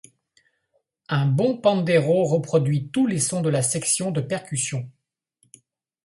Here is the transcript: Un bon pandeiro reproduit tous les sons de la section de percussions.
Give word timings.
Un 1.09 1.27
bon 1.27 1.57
pandeiro 1.57 2.23
reproduit 2.25 2.89
tous 2.89 3.05
les 3.05 3.19
sons 3.19 3.41
de 3.41 3.49
la 3.49 3.61
section 3.61 4.09
de 4.09 4.19
percussions. 4.19 4.89